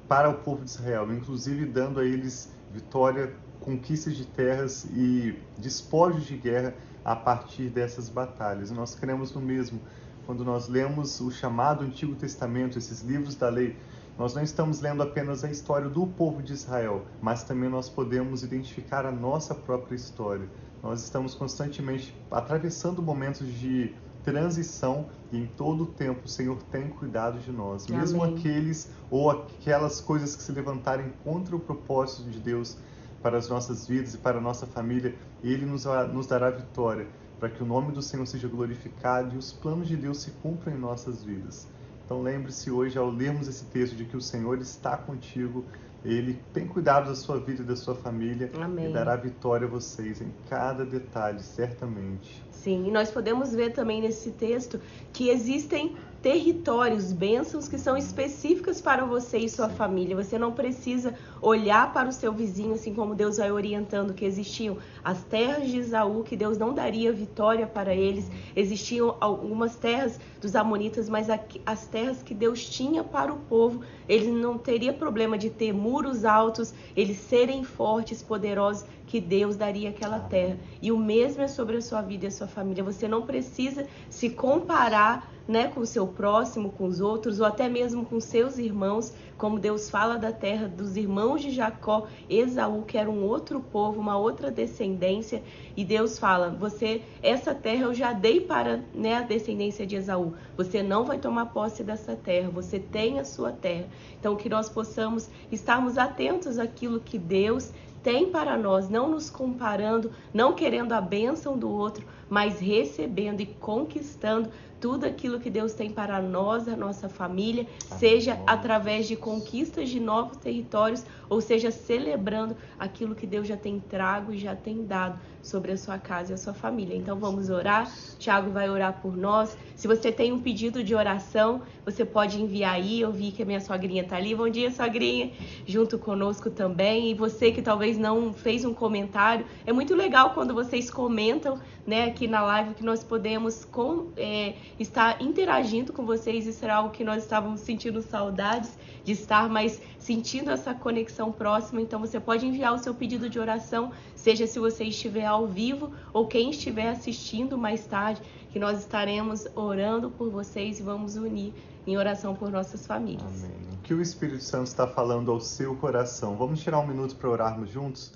para 0.09 0.29
o 0.29 0.35
povo 0.35 0.65
de 0.65 0.71
Israel, 0.71 1.13
inclusive 1.13 1.65
dando 1.65 2.01
a 2.01 2.05
eles 2.05 2.53
vitória, 2.73 3.33
conquistas 3.61 4.17
de 4.17 4.27
terras 4.27 4.85
e 4.93 5.39
despojos 5.59 6.25
de 6.25 6.37
guerra 6.37 6.75
a 7.05 7.15
partir 7.15 7.69
dessas 7.69 8.09
batalhas. 8.09 8.71
Nós 8.71 8.95
cremos 8.95 9.33
no 9.33 9.41
mesmo 9.41 9.81
quando 10.27 10.45
nós 10.45 10.69
lemos 10.69 11.21
o 11.21 11.31
chamado 11.31 11.85
Antigo 11.85 12.15
Testamento, 12.15 12.79
esses 12.79 13.03
livros 13.03 13.35
da 13.35 13.49
lei, 13.49 13.77
nós 14.19 14.35
não 14.35 14.43
estamos 14.43 14.81
lendo 14.81 15.03
apenas 15.03 15.45
a 15.45 15.51
história 15.51 15.89
do 15.89 16.07
povo 16.07 16.43
de 16.43 16.53
Israel, 16.53 17.07
mas 17.23 17.43
também 17.43 17.71
nós 17.71 17.89
podemos 17.89 18.43
identificar 18.43 19.07
a 19.07 19.11
nossa 19.11 19.55
própria 19.55 19.95
história. 19.95 20.49
Nós 20.83 21.03
estamos 21.03 21.35
constantemente 21.35 22.15
atravessando 22.31 23.03
momentos 23.03 23.47
de 23.55 23.95
transição 24.25 25.07
e 25.33 25.39
em 25.39 25.47
todo 25.47 25.85
o 25.85 25.87
tempo 25.87 26.23
o 26.25 26.29
Senhor 26.29 26.57
tem 26.71 26.89
cuidado 26.89 27.39
de 27.39 27.51
nós. 27.51 27.87
Amém. 27.87 28.01
Mesmo 28.01 28.23
aqueles 28.23 28.91
ou 29.11 29.31
aquelas 29.31 30.01
coisas 30.01 30.37
que 30.37 30.43
se 30.43 30.53
levantarem 30.53 31.13
contra 31.25 31.55
o 31.57 31.61
propósito 31.61 32.29
de 32.31 32.39
Deus 32.39 32.77
para 33.23 33.37
as 33.37 33.49
nossas 33.49 33.87
vidas 33.87 34.15
e 34.15 34.19
para 34.19 34.39
a 34.39 34.41
nossa 34.41 34.67
família, 34.67 35.15
Ele 35.43 35.67
nos, 35.67 35.85
nos 36.13 36.27
dará 36.27 36.51
vitória 36.51 37.07
para 37.41 37.49
que 37.49 37.63
o 37.63 37.67
nome 37.67 37.91
do 37.91 38.03
Senhor 38.03 38.27
seja 38.27 38.47
glorificado 38.47 39.35
e 39.35 39.39
os 39.39 39.51
planos 39.51 39.89
de 39.89 39.97
Deus 39.97 40.21
se 40.21 40.31
cumpram 40.43 40.75
em 40.75 40.79
nossas 40.79 41.25
vidas. 41.25 41.67
Então 42.05 42.21
lembre-se 42.23 42.71
hoje, 42.71 42.99
ao 42.99 43.09
lermos 43.09 43.49
esse 43.49 43.65
texto, 43.65 43.97
de 43.97 44.05
que 44.05 44.17
o 44.17 44.21
Senhor 44.21 44.61
está 44.61 44.97
contigo, 44.97 45.65
Ele 46.05 46.39
tem 46.53 46.67
cuidado 46.67 47.09
da 47.09 47.15
sua 47.15 47.39
vida 47.39 47.63
e 47.63 47.65
da 47.65 47.77
sua 47.77 47.95
família 47.95 48.51
Amém. 48.61 48.91
e 48.91 48.93
dará 48.93 49.17
vitória 49.17 49.67
a 49.67 49.71
vocês 49.71 50.21
em 50.21 50.31
cada 50.49 50.85
detalhe, 50.85 51.41
certamente. 51.41 52.45
Sim, 52.63 52.89
e 52.89 52.91
nós 52.91 53.11
podemos 53.11 53.55
ver 53.55 53.73
também 53.73 54.03
nesse 54.03 54.33
texto 54.33 54.79
que 55.15 55.31
existem 55.31 55.97
territórios, 56.21 57.13
bênçãos 57.13 57.67
que 57.67 57.79
são 57.79 57.97
específicas 57.97 58.81
para 58.81 59.07
você 59.07 59.39
e 59.39 59.49
sua 59.49 59.71
família. 59.71 60.15
Você 60.15 60.39
não 60.39 60.53
precisa 60.53 61.15
olhar 61.41 61.93
para 61.95 62.11
o 62.11 62.13
seu 62.13 62.31
vizinho, 62.33 62.75
assim 62.75 62.93
como 62.93 63.15
Deus 63.15 63.39
vai 63.39 63.51
orientando 63.51 64.13
que 64.13 64.27
existiam 64.27 64.77
as 65.03 65.25
terras 65.25 65.67
de 65.67 65.79
Isaú, 65.79 66.23
que 66.23 66.37
Deus 66.37 66.59
não 66.59 66.75
daria 66.75 67.11
vitória 67.11 67.67
para 67.67 67.95
eles. 67.95 68.31
Existiam 68.55 69.17
algumas 69.19 69.77
terras 69.77 70.21
dos 70.41 70.55
amonitas, 70.55 71.09
mas 71.09 71.29
as 71.65 71.87
terras 71.87 72.23
que 72.23 72.35
Deus 72.35 72.69
tinha 72.69 73.03
para 73.03 73.33
o 73.33 73.39
povo, 73.39 73.81
eles 74.07 74.29
não 74.29 74.59
teria 74.59 74.93
problema 74.93 75.39
de 75.39 75.49
ter 75.49 75.73
muros 75.73 76.27
altos, 76.27 76.75
eles 76.95 77.17
serem 77.17 77.65
fortes, 77.65 78.23
poderosos, 78.23 78.85
que 79.11 79.21
Deus 79.21 79.57
daria 79.57 79.91
aquela 79.91 80.21
terra. 80.21 80.57
E 80.81 80.93
o 80.93 80.97
mesmo 80.97 81.43
é 81.43 81.49
sobre 81.49 81.77
a 81.77 81.83
sua 81.83 82.01
vida 82.01 82.27
e 82.27 82.29
a 82.29 82.31
sua 82.31 82.47
família. 82.47 82.85
Você 82.85 83.09
não 83.09 83.23
precisa 83.23 83.85
se 84.09 84.31
comparar 84.31 85.29
né, 85.49 85.67
com 85.67 85.81
o 85.81 85.87
seu 85.87 86.07
próximo, 86.07 86.71
com 86.71 86.85
os 86.85 87.01
outros, 87.01 87.41
ou 87.41 87.47
até 87.47 87.69
mesmo 87.69 88.07
com 88.07 88.21
seus 88.21 88.57
irmãos, 88.57 89.13
como 89.37 89.59
Deus 89.59 89.91
fala 89.91 90.17
da 90.17 90.31
terra 90.31 90.69
dos 90.69 90.97
irmãos 90.97 91.43
de 91.43 91.51
Jacó, 91.51 92.07
Esaú, 92.29 92.83
que 92.83 92.97
era 92.97 93.11
um 93.11 93.25
outro 93.25 93.59
povo, 93.61 93.99
uma 93.99 94.17
outra 94.17 94.49
descendência, 94.49 95.43
e 95.77 95.85
Deus 95.85 96.17
fala: 96.17 96.51
você, 96.51 97.03
essa 97.21 97.53
terra 97.53 97.87
eu 97.87 97.95
já 97.95 98.13
dei 98.13 98.41
para 98.41 98.85
né, 98.95 99.15
a 99.17 99.23
descendência 99.23 99.85
de 99.85 99.97
Esaú. 99.97 100.35
Você 100.57 100.85
não 100.85 101.05
vai 101.05 101.19
tomar 101.19 101.47
posse 101.47 101.83
dessa 101.83 102.15
terra, 102.15 102.49
você 102.49 102.79
tem 102.79 103.19
a 103.19 103.25
sua 103.25 103.51
terra. 103.51 103.87
Então, 104.21 104.37
que 104.37 104.49
nós 104.49 104.69
possamos 104.69 105.29
estarmos 105.51 105.99
atentos 105.99 106.61
àquilo 106.61 107.01
que 107.01 107.19
Deus 107.19 107.73
tem 108.03 108.31
para 108.31 108.57
nós, 108.57 108.89
não 108.89 109.11
nos 109.11 109.29
comparando, 109.29 110.11
não 110.33 110.53
querendo 110.53 110.93
a 110.93 111.01
bênção 111.01 111.59
do 111.59 111.71
outro, 111.71 112.07
mas 112.29 112.59
recebendo 112.59 113.41
e 113.41 113.47
conquistando 113.47 114.51
tudo 114.81 115.05
aquilo 115.05 115.39
que 115.39 115.51
Deus 115.51 115.75
tem 115.75 115.91
para 115.91 116.21
nós, 116.23 116.67
a 116.67 116.77
nossa 116.77 117.09
família, 117.09 117.67
seja 117.99 118.41
através 118.47 119.07
de 119.07 119.15
conquistas 119.15 119.91
de 119.91 120.01
novos 120.01 120.39
territórios, 120.39 121.05
ou 121.29 121.41
seja, 121.41 121.71
celebrando 121.71 122.57
aquilo 122.79 123.15
que 123.15 123.27
Deus 123.27 123.47
já 123.47 123.57
tem 123.57 123.79
trago 123.79 124.33
e 124.33 124.39
já 124.39 124.57
tem 124.57 124.85
dado 124.85 125.19
sobre 125.43 125.73
a 125.73 125.77
sua 125.77 125.99
casa 125.99 126.33
e 126.33 126.35
a 126.35 126.39
sua 126.39 126.53
família. 126.53 126.97
Então 126.97 127.19
vamos 127.19 127.51
orar. 127.51 127.91
Tiago 128.19 128.51
vai 128.51 128.69
orar 128.69 129.01
por 129.01 129.17
nós. 129.17 129.57
Se 129.77 129.87
você 129.87 130.13
tem 130.13 130.33
um 130.33 130.41
pedido 130.41 130.83
de 130.83 130.95
oração, 130.95 131.63
você 131.85 132.05
pode 132.05 132.41
enviar 132.41 132.75
aí. 132.75 133.01
Eu 133.01 133.13
vi 133.13 133.33
que 133.33 133.43
a 133.43 133.47
minha 133.47 133.61
sogrinha 133.61 134.03
está 134.03 134.17
ali. 134.17 134.35
Bom 134.35 134.49
dia, 134.49 134.71
sogrinha, 134.71 135.31
junto 135.67 135.99
conosco 135.99 136.51
também. 136.51 137.11
E 137.11 137.15
você 137.15 137.51
que 137.51 137.63
talvez 137.63 137.97
não 137.97 138.33
fez 138.33 138.65
um 138.65 138.75
comentário, 138.75 139.47
é 139.67 139.73
muito 139.73 139.95
legal 139.95 140.31
quando 140.31 140.55
vocês 140.55 140.91
comentam, 140.91 141.59
né, 141.87 142.05
aqui 142.05 142.27
na 142.27 142.43
live 142.43 142.75
que 142.75 142.85
nós 142.85 143.03
podemos 143.03 143.65
com, 143.65 144.09
é, 144.17 144.55
estar 144.79 145.21
interagindo 145.21 145.93
com 145.93 146.05
vocês. 146.05 146.47
Isso 146.47 146.65
era 146.65 146.77
algo 146.77 146.91
que 146.91 147.05
nós 147.05 147.23
estávamos 147.23 147.61
sentindo 147.61 148.01
saudades 148.03 148.77
de 149.05 149.13
estar 149.13 149.49
mais 149.49 149.81
sentindo 149.99 150.51
essa 150.51 150.75
conexão 150.75 151.33
próxima. 151.33 151.81
Então 151.81 152.01
você 152.01 152.21
pode 152.21 152.47
enviar 152.47 152.75
o 152.75 152.79
seu 152.79 152.95
pedido 152.95 153.29
de 153.29 153.39
oração, 153.39 153.93
seja 154.15 154.47
se 154.47 154.59
você 154.59 154.85
estiver 154.85 155.27
ao 155.27 155.47
vivo 155.47 155.93
ou 156.13 156.27
quem 156.27 156.51
estiver 156.51 156.89
assistindo 156.89 157.57
mais 157.57 157.87
tarde, 157.87 158.21
que 158.51 158.59
nós 158.59 158.79
estaremos 158.79 159.47
orando 159.55 160.11
por 160.11 160.31
vocês 160.31 160.81
e 160.81 160.83
vamos 160.83 161.17
unir 161.17 161.53
em 161.87 161.97
oração 161.97 162.35
por 162.35 162.51
nossas 162.51 162.87
famílias. 162.87 163.45
Amém. 163.45 163.71
O 163.75 163.83
que 163.83 163.95
o 163.95 164.03
Espírito 164.03 164.43
Santo 164.43 164.67
está 164.67 164.87
falando 164.87 165.31
ao 165.31 165.41
seu 165.41 165.75
coração? 165.77 166.37
Vamos 166.37 166.61
tirar 166.61 166.79
um 166.81 166.87
minuto 166.87 167.17
para 167.17 167.31
orarmos 167.31 167.71
juntos? 167.71 168.13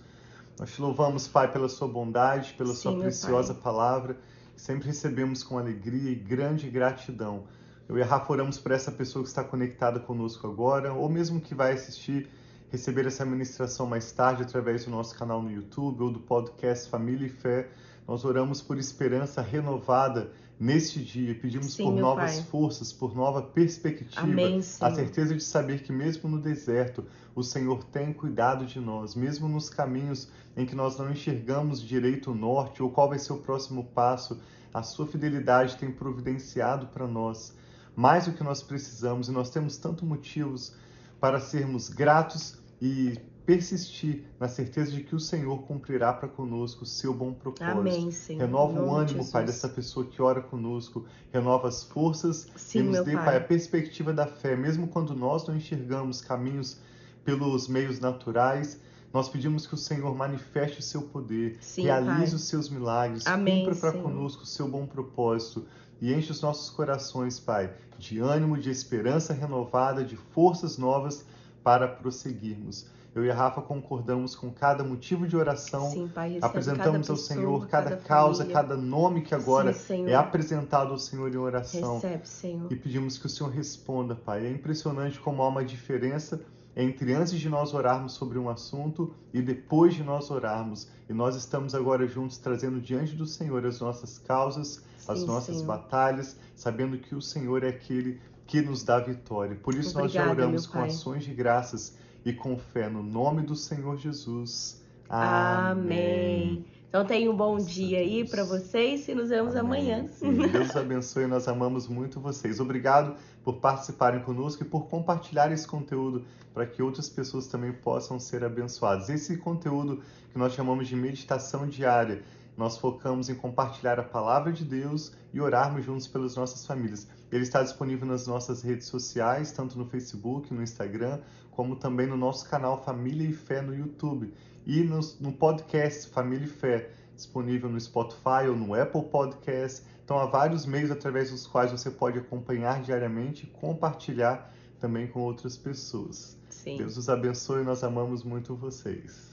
Nós 0.58 0.72
te 0.72 0.80
louvamos, 0.80 1.26
Pai, 1.26 1.50
pela 1.50 1.68
sua 1.68 1.88
bondade, 1.88 2.54
pela 2.54 2.74
Sim, 2.74 2.82
sua 2.82 2.98
preciosa 2.98 3.54
palavra. 3.54 4.16
Sempre 4.56 4.88
recebemos 4.88 5.42
com 5.42 5.58
alegria 5.58 6.10
e 6.10 6.14
grande 6.14 6.70
gratidão. 6.70 7.44
Eu 7.88 7.98
e 7.98 8.02
a 8.02 8.06
Rafa 8.06 8.32
oramos 8.32 8.58
por 8.58 8.72
essa 8.72 8.90
pessoa 8.90 9.22
que 9.22 9.28
está 9.28 9.44
conectada 9.44 10.00
conosco 10.00 10.46
agora, 10.46 10.92
ou 10.94 11.08
mesmo 11.08 11.40
que 11.40 11.54
vai 11.54 11.72
assistir, 11.72 12.28
receber 12.70 13.06
essa 13.06 13.24
ministração 13.24 13.86
mais 13.86 14.10
tarde 14.12 14.42
através 14.42 14.84
do 14.84 14.90
nosso 14.90 15.14
canal 15.18 15.42
no 15.42 15.50
YouTube 15.50 16.02
ou 16.02 16.10
do 16.10 16.20
podcast 16.20 16.88
Família 16.88 17.26
e 17.26 17.30
Fé. 17.30 17.68
Nós 18.06 18.24
oramos 18.24 18.62
por 18.62 18.78
esperança 18.78 19.42
renovada 19.42 20.32
neste 20.58 21.02
dia. 21.02 21.34
Pedimos 21.34 21.74
Sim, 21.74 21.84
por 21.84 21.92
novas 21.94 22.36
Pai. 22.36 22.44
forças, 22.44 22.92
por 22.92 23.14
nova 23.14 23.42
perspectiva. 23.42 24.20
Amém, 24.20 24.58
a 24.58 24.90
certeza 24.90 25.34
de 25.34 25.42
saber 25.42 25.82
que 25.82 25.92
mesmo 25.92 26.28
no 26.28 26.40
deserto 26.40 27.04
o 27.34 27.42
Senhor 27.42 27.82
tem 27.84 28.12
cuidado 28.12 28.64
de 28.64 28.78
nós, 28.80 29.14
mesmo 29.14 29.48
nos 29.48 29.68
caminhos 29.68 30.28
em 30.56 30.64
que 30.64 30.74
nós 30.74 30.96
não 30.96 31.10
enxergamos 31.10 31.82
direito 31.82 32.30
o 32.30 32.34
norte 32.34 32.82
ou 32.82 32.90
qual 32.90 33.08
vai 33.08 33.18
ser 33.18 33.32
o 33.32 33.38
próximo 33.38 33.84
passo, 33.84 34.40
a 34.72 34.82
sua 34.82 35.06
fidelidade 35.06 35.76
tem 35.76 35.90
providenciado 35.90 36.86
para 36.88 37.06
nós 37.06 37.54
mais 37.96 38.26
do 38.26 38.32
que 38.32 38.42
nós 38.42 38.62
precisamos 38.62 39.28
e 39.28 39.32
nós 39.32 39.50
temos 39.50 39.76
tantos 39.76 40.06
motivos 40.06 40.74
para 41.20 41.38
sermos 41.40 41.88
gratos 41.88 42.58
e 42.80 43.18
persistir 43.46 44.24
na 44.40 44.48
certeza 44.48 44.90
de 44.90 45.02
que 45.02 45.14
o 45.14 45.20
Senhor 45.20 45.62
cumprirá 45.62 46.12
para 46.12 46.28
conosco 46.28 46.84
o 46.84 46.86
seu 46.86 47.12
bom 47.12 47.32
propósito. 47.32 47.78
Amém, 47.78 48.10
Senhor. 48.10 48.40
Renova 48.40 48.80
o 48.80 48.94
ânimo, 48.94 49.30
Pai, 49.30 49.42
Jesus. 49.42 49.62
dessa 49.62 49.68
pessoa 49.68 50.06
que 50.06 50.20
ora 50.22 50.40
conosco. 50.40 51.04
Renova 51.32 51.68
as 51.68 51.84
forças 51.84 52.48
Sim, 52.56 52.78
e 52.78 52.82
nos 52.84 53.04
dê, 53.04 53.12
Pai. 53.12 53.24
Pai, 53.24 53.36
a 53.36 53.40
perspectiva 53.40 54.12
da 54.12 54.26
fé. 54.26 54.56
Mesmo 54.56 54.88
quando 54.88 55.14
nós 55.14 55.46
não 55.46 55.56
enxergamos 55.56 56.20
caminhos 56.20 56.78
pelos 57.24 57.68
meios 57.68 58.00
naturais, 58.00 58.80
nós 59.12 59.28
pedimos 59.28 59.66
que 59.66 59.74
o 59.74 59.78
Senhor 59.78 60.14
manifeste 60.14 60.80
o 60.80 60.82
seu 60.82 61.02
poder, 61.02 61.56
Sim, 61.60 61.84
realize 61.84 62.32
Pai. 62.32 62.34
os 62.34 62.48
seus 62.48 62.68
milagres, 62.68 63.26
Amém, 63.26 63.64
cumpra 63.64 63.92
para 63.92 64.02
conosco 64.02 64.42
o 64.42 64.46
seu 64.46 64.66
bom 64.68 64.86
propósito 64.86 65.64
e 66.00 66.12
enche 66.12 66.32
os 66.32 66.42
nossos 66.42 66.68
corações, 66.70 67.38
Pai, 67.38 67.72
de 67.96 68.18
ânimo, 68.18 68.58
de 68.58 68.70
esperança 68.70 69.32
renovada, 69.32 70.04
de 70.04 70.16
forças 70.16 70.76
novas 70.76 71.24
para 71.62 71.86
prosseguirmos. 71.86 72.86
Eu 73.14 73.24
e 73.24 73.30
a 73.30 73.34
Rafa 73.34 73.62
concordamos 73.62 74.34
com 74.34 74.50
cada 74.50 74.82
motivo 74.82 75.26
de 75.28 75.36
oração 75.36 75.88
Sim, 75.88 76.08
Pai, 76.08 76.38
apresentamos 76.42 77.08
ao 77.08 77.16
pessoa, 77.16 77.36
Senhor 77.36 77.68
cada, 77.68 77.90
cada 77.90 78.02
causa, 78.02 78.42
família. 78.42 78.62
cada 78.62 78.76
nome 78.76 79.22
que 79.22 79.32
agora 79.34 79.72
Sim, 79.72 80.08
é 80.08 80.16
apresentado 80.16 80.90
ao 80.90 80.98
Senhor 80.98 81.32
em 81.32 81.36
oração. 81.36 81.94
Recebe, 81.94 82.28
Senhor. 82.28 82.72
E 82.72 82.76
pedimos 82.76 83.16
que 83.16 83.26
o 83.26 83.28
Senhor 83.28 83.50
responda, 83.50 84.16
Pai. 84.16 84.44
É 84.44 84.50
impressionante 84.50 85.20
como 85.20 85.42
há 85.42 85.48
uma 85.48 85.64
diferença 85.64 86.40
entre 86.76 87.14
antes 87.14 87.38
de 87.38 87.48
nós 87.48 87.72
orarmos 87.72 88.14
sobre 88.14 88.36
um 88.36 88.50
assunto 88.50 89.14
e 89.32 89.40
depois 89.40 89.94
de 89.94 90.02
nós 90.02 90.28
orarmos. 90.30 90.88
E 91.08 91.12
nós 91.12 91.36
estamos 91.36 91.72
agora 91.72 92.08
juntos 92.08 92.38
trazendo 92.38 92.80
diante 92.80 93.14
do 93.14 93.26
Senhor 93.26 93.64
as 93.64 93.78
nossas 93.78 94.18
causas, 94.18 94.82
as 95.06 95.20
Sim, 95.20 95.26
nossas 95.26 95.56
Senhor. 95.58 95.68
batalhas, 95.68 96.36
sabendo 96.56 96.98
que 96.98 97.14
o 97.14 97.22
Senhor 97.22 97.62
é 97.62 97.68
aquele 97.68 98.20
que 98.44 98.60
nos 98.60 98.82
dá 98.82 98.98
vitória. 98.98 99.54
Por 99.54 99.72
isso 99.74 99.96
nós 99.96 100.10
já 100.10 100.22
Obrigada, 100.22 100.42
oramos 100.42 100.66
com 100.66 100.82
ações 100.82 101.22
de 101.22 101.32
graças 101.32 101.96
e 102.24 102.32
com 102.32 102.56
fé 102.56 102.88
no 102.88 103.02
nome 103.02 103.42
do 103.42 103.54
Senhor 103.54 103.96
Jesus. 103.96 104.82
Amém. 105.08 106.64
Então 106.88 107.04
tenha 107.04 107.30
um 107.30 107.36
bom 107.36 107.56
Graças 107.56 107.70
a 107.70 107.74
dia 107.74 107.98
aí 107.98 108.16
Deus. 108.18 108.30
para 108.30 108.44
vocês 108.44 109.08
e 109.08 109.14
nos 109.14 109.28
vemos 109.28 109.56
Amém. 109.56 109.92
amanhã. 109.92 110.08
Sim, 110.08 110.32
Deus 110.48 110.76
abençoe, 110.76 111.26
nós 111.26 111.48
amamos 111.48 111.88
muito 111.88 112.20
vocês. 112.20 112.60
Obrigado 112.60 113.16
por 113.42 113.56
participarem 113.56 114.22
conosco 114.22 114.62
e 114.62 114.66
por 114.66 114.86
compartilhar 114.86 115.50
esse 115.50 115.66
conteúdo 115.66 116.24
para 116.54 116.64
que 116.66 116.80
outras 116.80 117.08
pessoas 117.08 117.48
também 117.48 117.72
possam 117.72 118.20
ser 118.20 118.44
abençoadas. 118.44 119.08
Esse 119.10 119.36
conteúdo 119.36 120.02
que 120.32 120.38
nós 120.38 120.52
chamamos 120.52 120.86
de 120.86 120.94
meditação 120.94 121.66
diária, 121.66 122.22
nós 122.56 122.78
focamos 122.78 123.28
em 123.28 123.34
compartilhar 123.34 123.98
a 123.98 124.04
palavra 124.04 124.52
de 124.52 124.64
Deus 124.64 125.12
e 125.32 125.40
orarmos 125.40 125.84
juntos 125.84 126.06
pelas 126.06 126.36
nossas 126.36 126.66
famílias. 126.66 127.08
Ele 127.30 127.42
está 127.42 127.62
disponível 127.62 128.06
nas 128.06 128.26
nossas 128.26 128.62
redes 128.62 128.86
sociais, 128.86 129.50
tanto 129.50 129.76
no 129.76 129.86
Facebook, 129.86 130.54
no 130.54 130.62
Instagram, 130.62 131.20
como 131.50 131.76
também 131.76 132.06
no 132.06 132.16
nosso 132.16 132.48
canal 132.48 132.82
Família 132.84 133.28
e 133.28 133.32
Fé 133.32 133.60
no 133.60 133.74
YouTube 133.74 134.32
e 134.66 134.82
no, 134.82 135.00
no 135.20 135.32
podcast 135.32 136.08
Família 136.10 136.46
e 136.46 136.48
Fé, 136.48 136.90
disponível 137.14 137.68
no 137.68 137.80
Spotify 137.80 138.46
ou 138.48 138.56
no 138.56 138.74
Apple 138.74 139.04
Podcast. 139.04 139.84
Então 140.04 140.18
há 140.18 140.26
vários 140.26 140.66
meios 140.66 140.90
através 140.90 141.30
dos 141.30 141.46
quais 141.46 141.72
você 141.72 141.90
pode 141.90 142.18
acompanhar 142.18 142.82
diariamente 142.82 143.44
e 143.44 143.46
compartilhar 143.58 144.52
também 144.78 145.06
com 145.06 145.20
outras 145.20 145.56
pessoas. 145.56 146.36
Sim. 146.50 146.76
Deus 146.76 146.96
os 146.96 147.08
abençoe, 147.08 147.64
nós 147.64 147.82
amamos 147.82 148.22
muito 148.22 148.54
vocês. 148.54 149.32